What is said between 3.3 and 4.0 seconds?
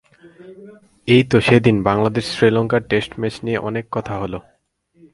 নিয়ে অনেক